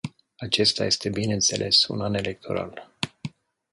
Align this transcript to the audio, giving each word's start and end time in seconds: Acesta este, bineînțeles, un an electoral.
Acesta 0.37 0.85
este, 0.85 1.09
bineînțeles, 1.09 1.87
un 1.87 2.01
an 2.01 2.13
electoral. 2.13 2.91